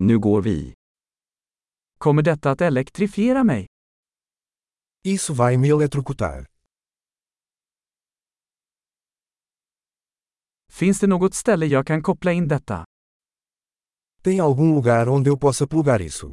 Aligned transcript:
Nu 0.00 0.18
går 0.18 0.42
vi. 0.42 0.74
Kommer 1.98 2.22
detta 2.22 2.50
att 2.50 2.60
elektrifiera 2.60 3.44
mig? 3.44 3.66
Isso 5.04 5.34
vai 5.34 5.56
me 5.56 5.68
eletrocutar. 5.68 6.46
Finns 10.68 11.00
det 11.00 11.06
något 11.06 11.34
ställe 11.34 11.66
jag 11.66 11.86
kan 11.86 12.02
koppla 12.02 12.32
in 12.32 12.48
detta? 12.48 12.84
Tem 14.22 14.40
algum 14.40 14.74
lugar 14.74 15.08
onde 15.08 15.30
eu 15.30 15.38
possa 15.38 15.66
plugar 15.66 16.00
isso? 16.00 16.32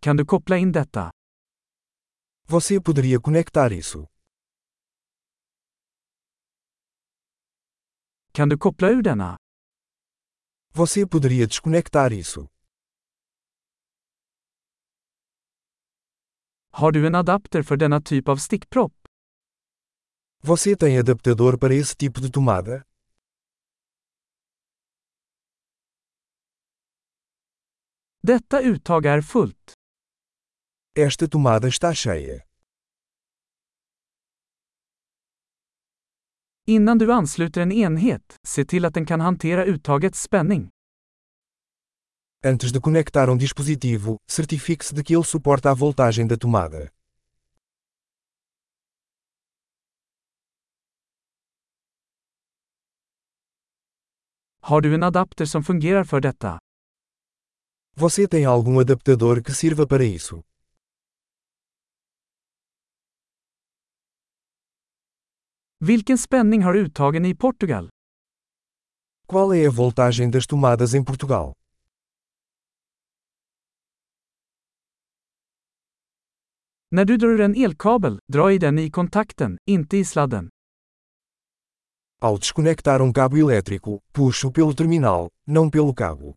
Kan 0.00 0.16
du 0.16 0.24
koppla 0.26 0.56
in 0.56 0.72
detta? 0.72 1.10
Você 2.48 2.80
poderia 2.80 3.20
conectar 3.20 3.72
isso? 3.72 4.06
Kan 8.36 8.48
du 8.48 8.58
koppla 8.58 8.88
ur 8.90 9.02
denna? 9.02 9.36
Você 10.74 11.06
poderia 11.06 11.46
desconectar 11.46 12.12
isso? 12.12 12.48
Har 16.72 16.92
du 16.92 17.06
en 17.06 17.14
adapter 17.14 17.62
för 17.62 17.76
denna 17.76 18.00
typ 18.00 18.28
av 18.28 18.36
stickpropp? 18.36 18.94
Você 20.42 20.76
tem 20.76 20.98
adaptador 20.98 21.58
para 21.58 21.74
esse 21.74 21.96
tipo 21.96 22.20
de 22.20 22.30
tomada? 22.30 22.82
Detta 28.22 28.60
uttag 28.62 29.06
är 29.06 29.20
fullt. 29.20 29.72
Esta 30.96 31.28
tomada 31.28 31.68
está 31.68 31.94
cheia. 31.94 32.42
Innan 36.66 36.98
du 36.98 37.12
ansluter 37.12 37.60
en 37.60 37.72
enhet, 37.72 38.38
se 38.42 38.64
till 38.64 38.84
att 38.84 38.94
den 38.94 39.06
kan 39.06 39.20
hantera 39.20 39.64
uttagets 39.64 40.22
spänning. 40.22 40.68
Antes 42.44 42.72
de 42.72 42.80
conectar 42.80 43.28
um 43.30 43.38
dispositivo, 43.38 44.18
certifique-se 44.26 44.94
de 44.94 45.04
que 45.04 45.14
ele 45.14 45.24
suporta 45.24 45.70
a 45.70 45.74
voltagem 45.74 46.26
da 46.26 46.36
tomada. 46.36 46.88
Har 54.60 54.80
du 54.80 54.94
en 54.94 55.02
adapter 55.02 55.46
som 55.46 55.64
fungerar 55.64 56.04
för 56.04 56.20
detta? 56.20 56.58
Você 57.96 58.28
tem 58.28 58.44
algum 58.44 58.78
adaptador 58.78 59.42
que 59.42 59.52
sirva 59.54 59.86
para 59.86 60.04
isso? 60.04 60.42
Vilken 65.86 66.18
spänning 66.18 66.62
har 66.62 66.74
uttagen 66.76 67.24
i 67.24 67.34
Portugal? 67.34 67.88
Qual 69.28 69.54
é 69.54 69.66
a 69.66 69.70
voltagem 69.70 70.30
das 70.30 70.46
tomadas 70.46 70.94
em 70.94 71.04
Portugal? 71.04 71.52
När 76.90 77.04
du 77.04 77.16
drar 77.16 77.28
ur 77.28 77.40
en 77.40 77.54
elkabel, 77.64 78.18
dra 78.32 78.52
i 78.52 78.58
den 78.58 78.78
i 78.78 78.90
kontakten, 78.90 79.58
inte 79.66 79.96
i 79.96 80.04
sladden. 80.04 80.48
Ao 82.20 82.36
desconectar 82.38 83.02
um 83.02 83.12
cabo 83.12 83.36
elétrico, 83.36 84.00
puxo 84.12 84.52
pelo 84.52 84.74
terminal, 84.74 85.28
não 85.46 85.70
pelo 85.70 85.94
cabo. 85.94 86.34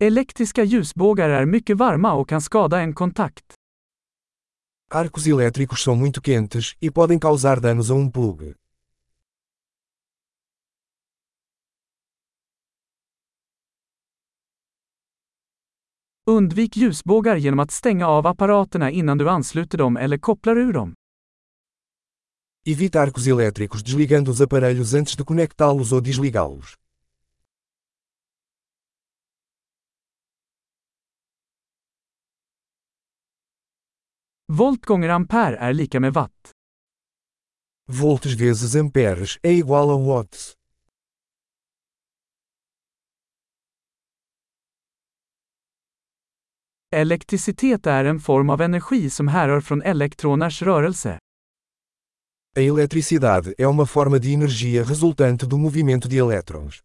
Elektriska 0.00 0.64
ljusbågar 0.64 1.28
är 1.28 1.46
mycket 1.46 1.76
varma 1.76 2.12
och 2.12 2.28
kan 2.28 2.40
skada 2.40 2.80
en 2.80 2.94
kontakt. 2.94 3.54
Arcos 4.90 5.26
elétricos 5.26 5.84
são 5.84 5.96
muito 5.96 6.22
quentes 6.22 6.76
e 6.80 6.90
podem 6.90 7.18
causar 7.18 7.60
danos 7.60 7.90
a 7.90 7.94
um 7.94 8.12
plug. 8.12 8.54
Undvik 16.26 16.76
ljusbågar 16.76 17.36
genom 17.36 17.60
att 17.60 17.70
stänga 17.70 18.06
av 18.06 18.26
apparaterna 18.26 18.90
innan 18.90 19.18
du 19.18 19.28
ansluter 19.28 19.78
dem 19.78 19.96
eller 19.96 20.18
kopplar 20.18 20.58
ur 20.58 20.72
dem. 20.72 20.94
Evite 22.66 23.00
arcos 23.00 23.26
elétricos 23.26 23.82
desligando 23.82 24.30
os 24.30 24.40
aparelhos 24.40 24.94
antes 24.94 25.16
de 25.16 25.24
conectá-los 25.24 25.92
ou 25.92 26.00
desligá-los. 26.00 26.87
Volt 34.52 34.86
gånger 34.86 35.08
ampere 35.08 35.56
är 35.56 35.72
lika 35.72 36.00
med 36.00 36.12
watt. 36.12 36.50
Volts 37.86 38.26
vezes 38.26 38.76
amperes 38.76 39.38
é 39.42 39.52
igual 39.52 39.90
a 39.90 39.96
watts. 39.96 40.54
Elektricitet 46.96 47.86
är 47.86 48.04
en 48.04 48.20
form 48.20 48.50
av 48.50 48.60
energi 48.60 49.10
som 49.10 49.28
härrör 49.28 49.60
från 49.60 49.82
elektroners 49.82 50.62
rörelse. 50.62 51.18
A 52.56 52.60
eletricidade 52.60 53.54
é 53.58 53.66
uma 53.66 53.86
forma 53.86 54.18
de 54.18 54.34
energia 54.34 54.82
resultante 54.82 55.46
do 55.46 55.58
movimento 55.58 56.08
de 56.08 56.18
elétrons. 56.18 56.82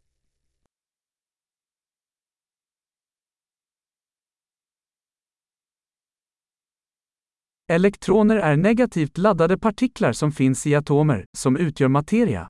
Elektroner 7.73 8.35
är 8.35 8.57
negativt 8.57 9.17
laddade 9.17 9.57
partiklar 9.57 10.13
som 10.13 10.31
finns 10.31 10.67
i 10.67 10.75
atomer, 10.75 11.25
som 11.38 11.57
utgör 11.57 11.88
materia. 11.88 12.47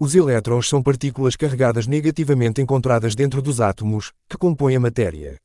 Os 0.00 0.14
elétrons 0.14 0.66
são 0.66 0.82
partículas 0.82 1.36
carregadas 1.36 1.86
negativamente 1.86 2.60
encontradas 2.60 3.14
dentro 3.14 3.42
dos 3.42 3.60
átomos, 3.60 4.12
que 4.28 4.38
compõem 4.38 4.76
a 4.76 4.80
matéria. 4.80 5.38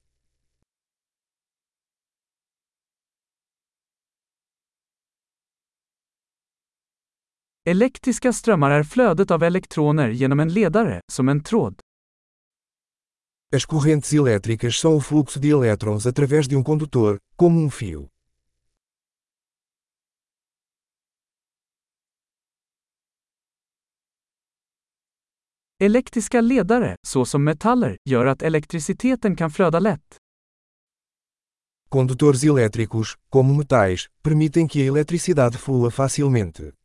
Elektriska 7.65 8.33
strömmar 8.33 8.71
är 8.71 8.83
flödet 8.83 9.31
av 9.31 9.43
elektroner 9.43 10.09
genom 10.09 10.39
en 10.39 10.53
ledare, 10.53 11.01
som 11.11 11.29
en 11.29 11.43
tråd. 11.43 11.79
As 13.51 13.65
correntes 13.65 14.13
elétricas 14.13 14.79
são 14.79 14.95
o 14.95 14.99
fluxo 14.99 15.39
de 15.39 15.49
elétrons 15.49 16.05
através 16.05 16.47
de 16.47 16.55
um 16.55 16.61
condutor, 16.61 17.17
como 17.35 17.59
um 17.59 17.67
fio. 17.67 18.07
Elektriska 25.79 26.41
ledare, 26.41 26.95
såsom 27.07 27.43
metaller, 27.43 27.97
gör 28.09 28.25
att 28.25 28.41
elektriciteten 28.41 29.35
kan 29.35 29.51
flöda 29.51 29.79
lätt. 29.79 30.17
Condutores 31.89 32.43
elétricos, 32.43 33.15
como 33.29 33.53
metais, 33.53 34.07
permitem 34.21 34.67
que 34.67 34.81
a 34.81 34.85
eletricidade 34.85 35.57
flua 35.57 35.91
facilmente. 35.91 36.78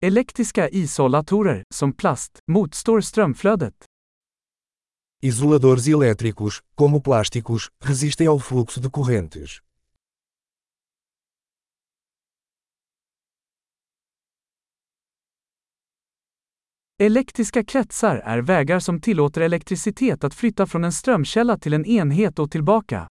Elektriska 0.00 0.68
isolatorer, 0.68 1.64
som 1.74 1.92
plast, 1.92 2.38
motstår 2.46 3.00
strömflödet. 3.00 3.74
Isoladores 5.22 5.88
elétricos, 5.88 6.62
como 6.74 7.00
plásticos, 7.02 7.68
resistem 7.84 8.28
ao 8.28 8.38
fluxo 8.38 8.80
de 8.80 8.90
correntes. 8.90 9.50
Elektriska 16.98 17.64
kretsar 17.64 18.16
är 18.16 18.38
vägar 18.38 18.80
som 18.80 19.00
tillåter 19.00 19.40
elektricitet 19.40 20.24
att 20.24 20.34
flytta 20.34 20.66
från 20.66 20.84
en 20.84 20.92
strömkälla 20.92 21.58
till 21.58 21.72
en 21.72 21.86
enhet 21.86 22.38
och 22.38 22.50
tillbaka. 22.50 23.08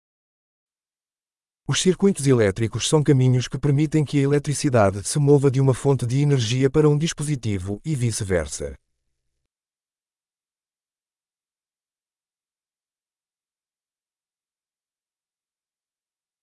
Os 1.69 1.81
circuitos 1.81 2.25
elétricos 2.25 2.88
são 2.88 3.04
caminhos 3.04 3.50
que 3.50 3.60
permitem 3.60 4.06
que 4.06 4.19
a 4.19 4.22
eletricidade 4.22 5.04
se 5.04 5.19
mova 5.19 5.52
de 5.52 5.60
uma 5.60 5.74
fonte 5.74 6.06
de 6.06 6.22
energia 6.22 6.69
para 6.69 6.88
um 6.88 6.98
dispositivo 6.98 7.81
e 7.84 7.94
vice-versa. 7.94 8.78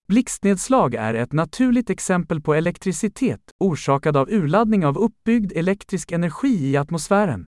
Blixtnedslag 0.07 0.95
är 0.95 1.15
ett 1.15 1.33
naturligt 1.33 1.91
exempel 1.91 2.41
på 2.43 2.55
elektricitet, 2.55 3.41
orsakad 3.59 4.17
av 4.17 4.29
urladdning 4.29 4.87
av 4.87 4.99
uppbyggd 4.99 5.53
elektrisk 5.57 6.13
energi 6.13 6.71
i 6.71 6.77
atmosfären. 6.77 7.45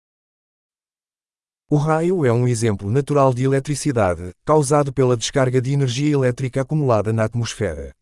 O 1.68 1.78
raio 1.78 2.24
é 2.24 2.32
um 2.32 2.46
exemplo 2.46 2.88
natural 2.88 3.34
de 3.34 3.42
eletricidade, 3.42 4.32
causado 4.44 4.92
pela 4.92 5.16
descarga 5.16 5.60
de 5.60 5.72
energia 5.72 6.14
elétrica 6.14 6.62
acumulada 6.62 7.12
na 7.12 7.24
atmosfera. 7.24 7.92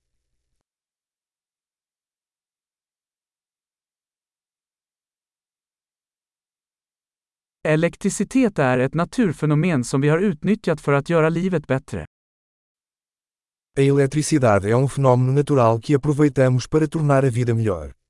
Elektricitet 7.62 8.58
är 8.58 8.78
ett 8.78 8.94
naturfenomen 8.94 9.84
som 9.84 10.00
vi 10.00 10.08
har 10.08 10.18
utnyttjat 10.18 10.80
för 10.80 10.92
att 10.92 11.08
göra 11.08 11.28
livet 11.28 11.66
bättre. 11.66 12.06
A 13.78 13.80
eletricidade 13.80 14.70
é 14.70 14.76
um 14.76 14.88
fenômeno 14.88 15.32
natural 15.32 15.80
que 15.80 15.94
aproveitamos 15.94 16.66
para 16.66 16.86
tornar 16.86 17.24
a 17.24 17.30
vida 17.30 17.54
melhor. 17.54 18.03